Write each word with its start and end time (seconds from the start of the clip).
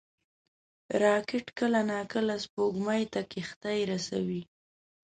راکټ 1.03 1.45
کله 1.59 1.79
ناکله 1.91 2.35
سپوږمۍ 2.43 3.03
ته 3.13 3.21
کښتۍ 3.31 3.79
رسوي 3.91 4.41